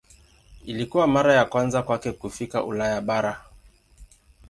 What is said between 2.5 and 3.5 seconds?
Ulaya bara.